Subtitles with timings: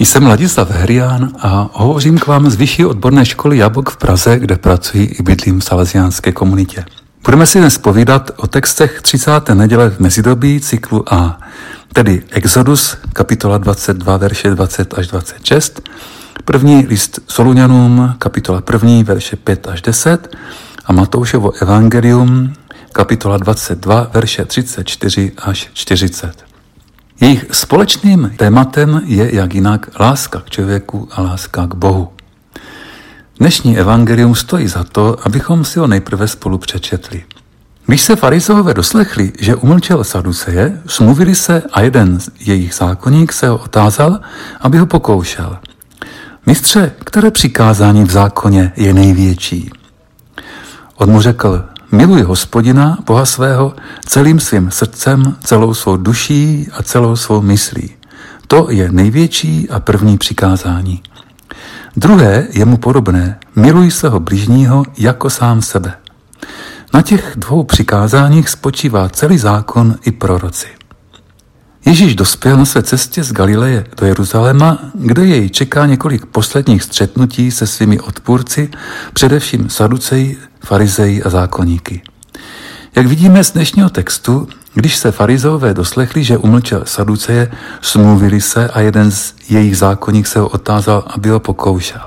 [0.00, 4.56] Jsem Ladislav Herián a hovořím k vám z Vyšší odborné školy Jabok v Praze, kde
[4.56, 6.84] pracuji i bydlím v salesiánské komunitě.
[7.24, 9.48] Budeme si dnes povídat o textech 30.
[9.54, 11.40] neděle v mezidobí cyklu A,
[11.92, 15.88] tedy Exodus, kapitola 22, verše 20 až 26,
[16.44, 20.36] první list Soluňanům, kapitola 1, verše 5 až 10
[20.84, 22.52] a Matoušovo evangelium,
[22.92, 26.49] kapitola 22, verše 34 až 40.
[27.20, 32.08] Jejich společným tématem je jak jinak láska k člověku a láska k Bohu.
[33.38, 37.24] Dnešní evangelium stojí za to, abychom si ho nejprve spolu přečetli.
[37.86, 43.48] Když se farizové doslechli, že umlčel Saduceje, smluvili se a jeden z jejich zákonník se
[43.48, 44.20] ho otázal,
[44.60, 45.58] aby ho pokoušel.
[46.46, 49.70] Mistře, které přikázání v zákoně je největší?
[50.96, 53.74] On mu řekl, Miluj hospodina, Boha svého,
[54.06, 57.90] celým svým srdcem, celou svou duší a celou svou myslí.
[58.46, 61.02] To je největší a první přikázání.
[61.96, 63.38] Druhé je mu podobné.
[63.56, 65.94] Miluj svého blížního jako sám sebe.
[66.94, 70.66] Na těch dvou přikázáních spočívá celý zákon i proroci.
[71.84, 77.50] Ježíš dospěl na své cestě z Galileje do Jeruzaléma, kde jej čeká několik posledních střetnutí
[77.50, 78.70] se svými odpůrci,
[79.12, 82.02] především saduceji, farizeji a zákonníky.
[82.96, 88.80] Jak vidíme z dnešního textu, když se farizové doslechli, že umlčel saduceje, smluvili se a
[88.80, 92.00] jeden z jejich zákonník se ho otázal, aby ho pokoušel.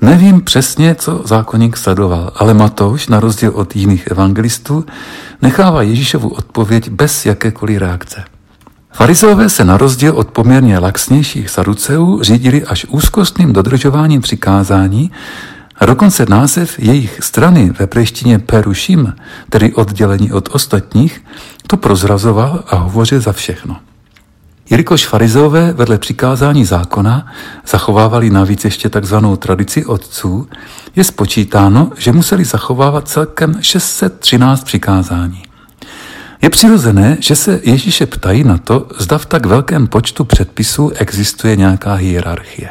[0.00, 4.86] Nevím přesně, co zákonník sledoval, ale Matouš, na rozdíl od jiných evangelistů,
[5.42, 8.24] nechává Ježíšovu odpověď bez jakékoliv reakce.
[8.92, 15.10] Farizové se na rozdíl od poměrně laxnějších saduceů řídili až úzkostným dodržováním přikázání
[15.78, 19.14] a dokonce název jejich strany ve preštině Perušim,
[19.50, 21.24] tedy oddělení od ostatních,
[21.66, 23.76] to prozrazoval a hovořil za všechno.
[24.70, 27.26] Jelikož farizové vedle přikázání zákona
[27.66, 30.48] zachovávali navíc ještě takzvanou tradici otců,
[30.96, 35.42] je spočítáno, že museli zachovávat celkem 613 přikázání.
[36.42, 41.56] Je přirozené, že se Ježíše ptají na to, zda v tak velkém počtu předpisů existuje
[41.56, 42.68] nějaká hierarchie.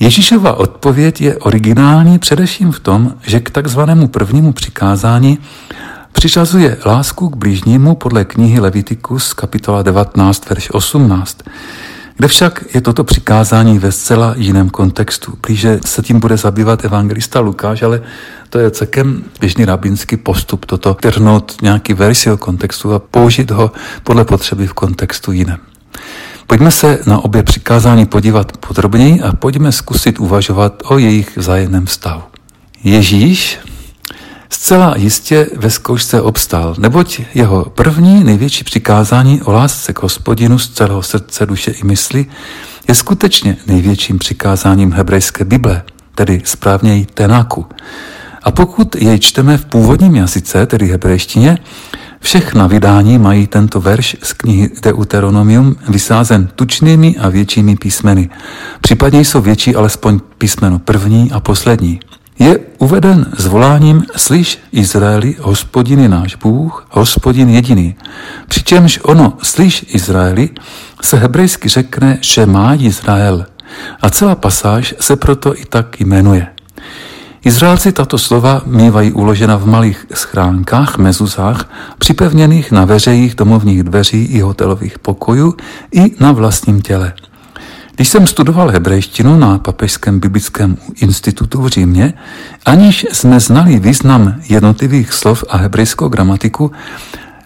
[0.00, 5.38] Ježíšova odpověď je originální především v tom, že k takzvanému prvnímu přikázání
[6.12, 11.38] přiřazuje lásku k blížnímu podle knihy Levitikus kapitola 19, verš 18,
[12.16, 15.32] kde však je toto přikázání ve zcela jiném kontextu.
[15.46, 18.02] Blíže se tím bude zabývat evangelista Lukáš, ale
[18.50, 23.72] to je celkem běžný rabínský postup, toto trhnout nějaký versi o kontextu a použít ho
[24.04, 25.58] podle potřeby v kontextu jiném.
[26.48, 32.22] Pojďme se na obě přikázání podívat podrobněji a pojďme zkusit uvažovat o jejich vzájemném stavu.
[32.84, 33.58] Ježíš
[34.50, 40.68] zcela jistě ve zkoušce obstál, neboť jeho první největší přikázání o lásce k hospodinu z
[40.68, 42.26] celého srdce, duše i mysli
[42.88, 45.82] je skutečně největším přikázáním hebrejské Bible,
[46.14, 47.66] tedy správněji Tenáku.
[48.42, 51.58] A pokud jej čteme v původním jazyce, tedy hebrejštině,
[52.20, 58.30] Všechna vydání mají tento verš z knihy Deuteronomium vysázen tučnými a většími písmeny.
[58.80, 62.00] Případně jsou větší alespoň písmeno první a poslední.
[62.38, 67.96] Je uveden s voláním Slyš Izraeli, hospodin je náš Bůh, hospodin jediný.
[68.48, 70.50] Přičemž ono Slyš Izraeli
[71.02, 73.46] se hebrejsky řekne Šemá Izrael.
[74.00, 76.46] A celá pasáž se proto i tak jmenuje.
[77.44, 84.40] Izraelci tato slova mývají uložena v malých schránkách, mezuzách, připevněných na veřejích domovních dveří i
[84.40, 85.54] hotelových pokojů
[85.92, 87.12] i na vlastním těle.
[87.94, 92.14] Když jsem studoval hebrejštinu na Papežském biblickém institutu v Římě,
[92.64, 96.72] aniž jsme znali význam jednotlivých slov a hebrejskou gramatiku,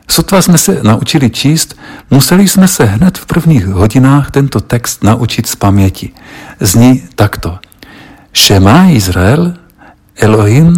[0.08, 1.76] sotva jsme se naučili číst,
[2.10, 6.10] museli jsme se hned v prvních hodinách tento text naučit z paměti.
[6.61, 7.58] Zní takto.
[8.32, 9.55] Šema Izrael,
[10.24, 10.74] אלוהים,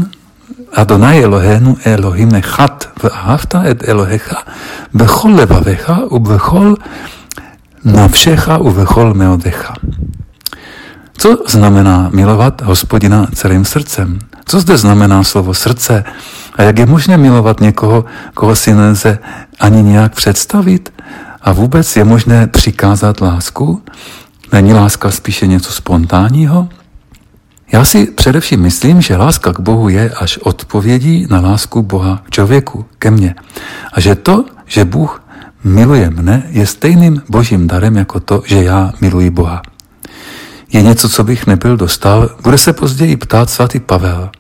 [0.73, 2.71] אדוני אלוהינו אלוהים אחד,
[3.03, 4.33] ואהבת את אלוהיך
[4.93, 6.73] בכל לבביך ובכל
[7.85, 9.73] navšecha u vrchol meodecha.
[11.17, 14.19] Co znamená milovat hospodina celým srdcem?
[14.45, 16.03] Co zde znamená slovo srdce?
[16.55, 19.19] A jak je možné milovat někoho, koho si nelze
[19.59, 20.93] ani nějak představit?
[21.41, 23.81] A vůbec je možné přikázat lásku?
[24.51, 26.69] Není láska spíše něco spontánního?
[27.74, 32.30] Já si především myslím, že láska k Bohu je až odpovědí na lásku Boha k
[32.30, 33.34] člověku, ke mně.
[33.92, 35.22] A že to, že Bůh
[35.64, 39.62] miluje mne, je stejným božím darem jako to, že já miluji Boha.
[40.72, 44.30] Je něco, co bych nebyl dostal, bude se později ptát svatý Pavel.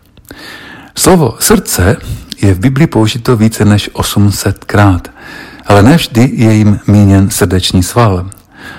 [0.94, 1.96] Slovo srdce
[2.42, 5.08] je v Biblii použito více než 800 krát,
[5.66, 8.30] ale nevždy je jim míněn srdeční sval.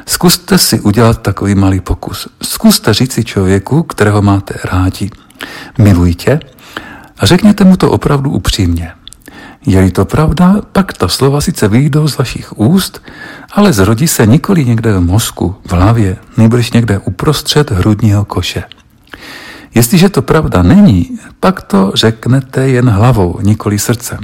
[0.06, 2.28] Zkuste si udělat takový malý pokus.
[2.42, 5.10] Zkuste říci člověku, kterého máte rádi,
[5.78, 6.40] miluji tě,
[7.18, 8.92] a řekněte mu to opravdu upřímně.
[9.66, 13.02] Je-li to pravda, pak ta slova sice vyjdou z vašich úst,
[13.52, 18.64] ale zrodí se nikoli někde v mozku, v hlavě, nejbrž někde uprostřed hrudního koše.
[19.76, 24.20] Jestliže to pravda není, pak to řeknete jen hlavou, nikoli srdcem.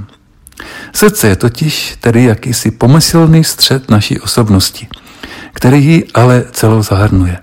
[0.94, 4.88] Srdce je totiž tedy jakýsi pomyslný střed naší osobnosti,
[5.54, 7.38] který ji ale celou zahrnuje.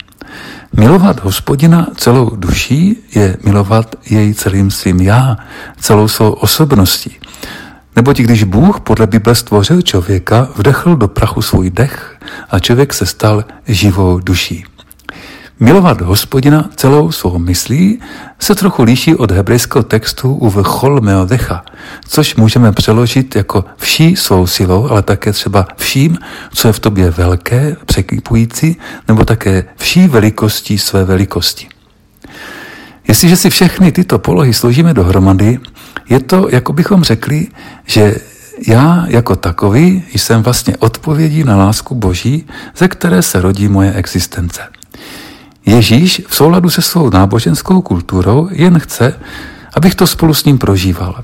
[0.73, 5.37] Milovat hospodina celou duší je milovat jej celým svým já,
[5.81, 7.17] celou svou osobností.
[7.97, 12.17] Neboť když Bůh podle Bible stvořil člověka, vdechl do prachu svůj dech
[12.51, 14.65] a člověk se stal živou duší.
[15.61, 18.01] Milovat hospodina celou svou myslí
[18.39, 21.65] se trochu líší od hebrejského textu u vchol decha,
[22.09, 26.19] což můžeme přeložit jako vší svou silou, ale také třeba vším,
[26.55, 28.77] co je v tobě velké, překypující,
[29.09, 31.69] nebo také vší velikostí své velikosti.
[33.09, 35.59] Jestliže si všechny tyto polohy složíme dohromady,
[36.09, 37.47] je to, jako bychom řekli,
[37.87, 38.17] že
[38.67, 42.47] já jako takový jsem vlastně odpovědí na lásku Boží,
[42.77, 44.78] ze které se rodí moje existence.
[45.69, 49.15] Ježíš v souladu se svou náboženskou kulturou jen chce,
[49.75, 51.23] abych to spolu s ním prožíval.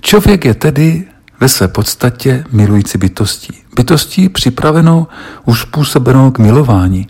[0.00, 1.04] Člověk je tedy
[1.40, 3.52] ve své podstatě milující bytostí.
[3.76, 5.06] Bytostí připravenou,
[5.44, 7.06] uspůsobenou k milování.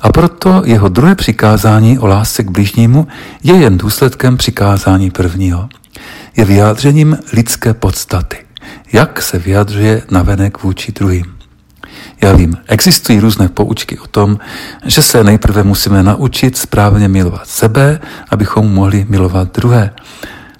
[0.00, 3.06] A proto jeho druhé přikázání o lásce k bližnímu
[3.42, 5.68] je jen důsledkem přikázání prvního.
[6.36, 8.36] Je vyjádřením lidské podstaty.
[8.92, 11.41] Jak se vyjadřuje navenek vůči druhým.
[12.22, 14.38] Já vím, existují různé poučky o tom,
[14.84, 19.90] že se nejprve musíme naučit správně milovat sebe, abychom mohli milovat druhé.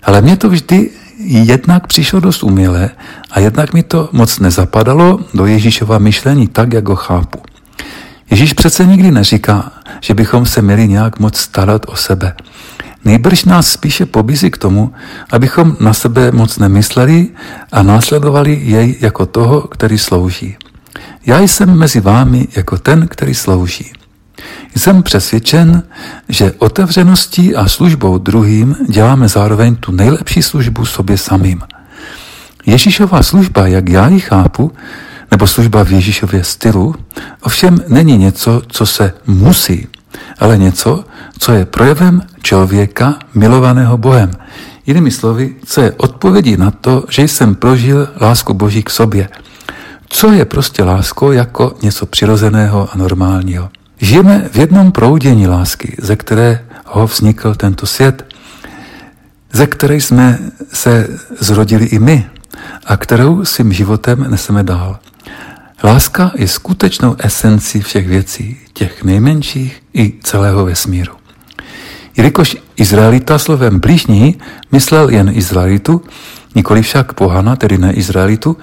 [0.03, 2.91] Ale mně to vždy jednak přišlo dost uměle
[3.31, 7.39] a jednak mi to moc nezapadalo do Ježíšova myšlení tak, jak ho chápu.
[8.31, 12.35] Ježíš přece nikdy neříká, že bychom se měli nějak moc starat o sebe.
[13.05, 14.93] Nejbrž nás spíše pobízí k tomu,
[15.33, 17.29] abychom na sebe moc nemysleli
[17.73, 20.57] a následovali jej jako toho, který slouží.
[21.27, 23.93] Já jsem mezi vámi jako ten, který slouží.
[24.77, 25.83] Jsem přesvědčen,
[26.29, 31.61] že otevřeností a službou druhým děláme zároveň tu nejlepší službu sobě samým.
[32.67, 34.73] Ježíšová služba, jak já ji chápu,
[35.31, 36.95] nebo služba v Ježíšově stylu,
[37.43, 39.87] ovšem není něco, co se musí,
[40.39, 41.05] ale něco,
[41.39, 44.31] co je projevem člověka milovaného Bohem.
[44.87, 49.29] Jinými slovy, co je odpovědí na to, že jsem prožil lásku Boží k sobě–
[50.13, 53.71] co je prostě láskou jako něco přirozeného a normálního.
[54.01, 58.35] Žijeme v jednom proudění lásky, ze kterého vznikl tento svět,
[59.53, 60.39] ze které jsme
[60.73, 61.09] se
[61.41, 62.27] zrodili i my
[62.87, 64.99] a kterou svým životem neseme dál.
[65.85, 71.13] Láska je skutečnou esencí všech věcí, těch nejmenších i celého vesmíru.
[72.17, 74.39] Jelikož Izraelita slovem blížní
[74.73, 76.03] myslel jen Izraelitu,
[76.55, 78.57] nikoli však pohana, tedy ne Izraelitu,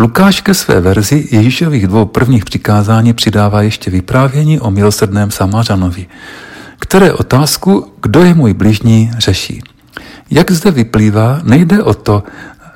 [0.00, 6.06] Lukáš ke své verzi Ježíšových dvou prvních přikázání přidává ještě vyprávění o milosrdném Samařanovi,
[6.78, 9.62] které otázku, kdo je můj bližní, řeší.
[10.30, 12.22] Jak zde vyplývá, nejde o to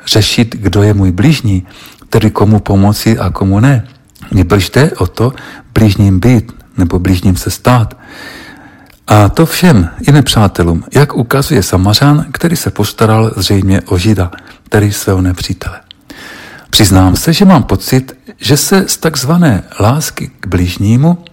[0.07, 1.66] řešit, kdo je můj bližní,
[2.11, 3.88] tedy komu pomoci a komu ne.
[4.33, 5.33] Nebož jde o to
[5.75, 7.97] blížním být nebo blížním se stát.
[9.07, 14.31] A to všem, i nepřátelům, jak ukazuje Samařan, který se postaral zřejmě o Žida,
[14.69, 15.84] tedy svého nepřítele.
[16.75, 21.25] Přiznám se, že mám pocit, že se z takzvané lásky k bližnímu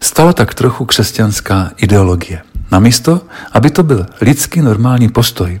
[0.00, 2.42] stala tak trochu křesťanská ideologie.
[2.70, 3.20] Namísto,
[3.52, 5.60] aby to byl lidský normální postoj.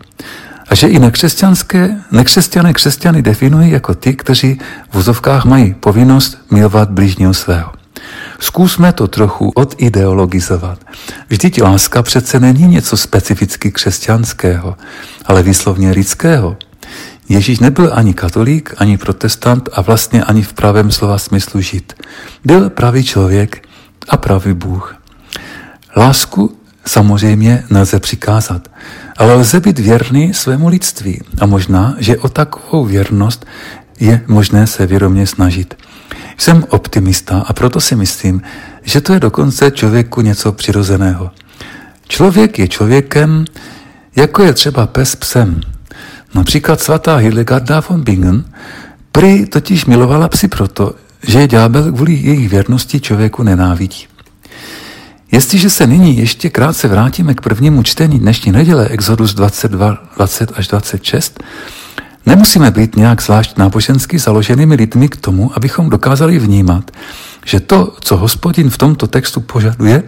[0.68, 4.58] A že i nekřesťanské, nekřesťané křesťany definují jako ty, kteří
[4.90, 7.72] v vozovkách mají povinnost milovat blížního svého.
[8.38, 10.78] Zkusme to trochu odideologizovat.
[11.28, 14.76] Vždyť láska přece není něco specificky křesťanského,
[15.24, 16.56] ale výslovně lidského.
[17.28, 21.92] Ježíš nebyl ani katolík, ani protestant a vlastně ani v pravém slova smyslu žid.
[22.44, 23.68] Byl pravý člověk
[24.08, 24.96] a pravý Bůh.
[25.96, 28.68] Lásku samozřejmě nelze přikázat,
[29.16, 33.46] ale lze být věrný svému lidství a možná, že o takovou věrnost
[34.00, 35.74] je možné se vědomě snažit.
[36.38, 38.42] Jsem optimista a proto si myslím,
[38.82, 41.30] že to je dokonce člověku něco přirozeného.
[42.08, 43.44] Člověk je člověkem,
[44.16, 45.60] jako je třeba pes psem.
[46.34, 48.44] Například svatá Hildegarda von Bingen
[49.12, 50.94] prý totiž milovala psy proto,
[51.26, 54.06] že je ďábel kvůli jejich věrnosti člověku nenávidí.
[55.32, 60.68] Jestliže se nyní ještě krátce vrátíme k prvnímu čtení dnešní neděle Exodus 22, 20 až
[60.68, 61.44] 26,
[62.26, 66.90] nemusíme být nějak zvlášť nábožensky založenými lidmi k tomu, abychom dokázali vnímat,
[67.44, 70.02] že to, co hospodin v tomto textu požaduje,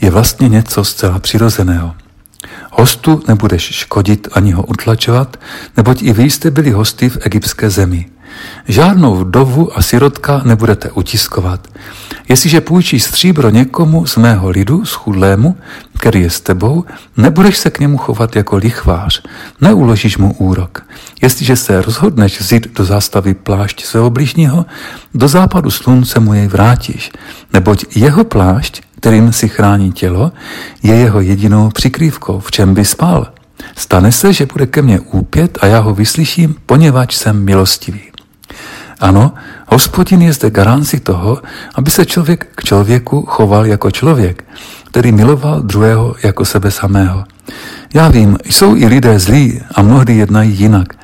[0.00, 1.94] je vlastně něco zcela přirozeného.
[2.72, 5.36] Hostu nebudeš škodit ani ho utlačovat,
[5.76, 8.06] neboť i vy jste byli hosty v egyptské zemi.
[8.68, 11.68] Žádnou vdovu a sirotka nebudete utiskovat.
[12.28, 15.56] Jestliže půjčíš stříbro někomu z mého lidu, schudlému,
[15.98, 16.84] který je s tebou,
[17.16, 19.22] nebudeš se k němu chovat jako lichvář,
[19.60, 20.84] neuložíš mu úrok.
[21.22, 24.66] Jestliže se rozhodneš vzít do zástavy plášť svého bližního,
[25.14, 27.12] do západu slunce mu jej vrátíš,
[27.52, 30.32] neboť jeho plášť, kterým si chrání tělo,
[30.82, 33.26] je jeho jedinou přikrývkou, v čem by spal.
[33.76, 38.00] Stane se, že bude ke mně úpět a já ho vyslyším, poněvadž jsem milostivý.
[39.00, 39.32] Ano,
[39.68, 41.42] hospodin je zde garanci toho,
[41.74, 44.44] aby se člověk k člověku choval jako člověk,
[44.86, 47.24] který miloval druhého jako sebe samého.
[47.94, 50.94] Já vím, jsou i lidé zlí a mnohdy jednají jinak.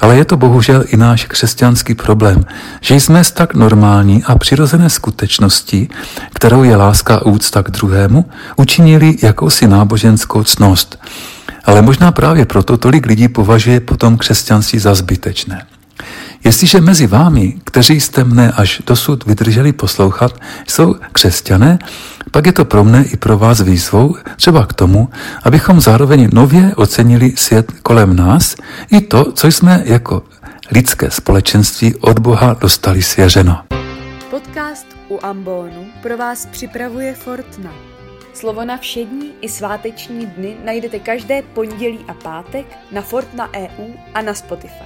[0.00, 2.44] Ale je to bohužel i náš křesťanský problém,
[2.80, 5.88] že jsme z tak normální a přirozené skutečnosti,
[6.32, 8.24] kterou je láska a úcta k druhému,
[8.56, 10.98] učinili jakousi náboženskou cnost.
[11.64, 15.77] Ale možná právě proto tolik lidí považuje potom křesťanství za zbytečné.
[16.44, 20.32] Jestliže mezi vámi, kteří jste mne až dosud vydrželi poslouchat,
[20.68, 21.78] jsou křesťané,
[22.30, 25.08] pak je to pro mne i pro vás výzvou třeba k tomu,
[25.44, 28.56] abychom zároveň nově ocenili svět kolem nás
[28.90, 30.22] i to, co jsme jako
[30.70, 33.60] lidské společenství od Boha dostali svěřeno.
[34.30, 37.70] Podcast u Ambonu pro vás připravuje Fortna.
[38.34, 44.22] Slovo na všední i sváteční dny najdete každé pondělí a pátek na Fortna EU a
[44.22, 44.84] na Spotify.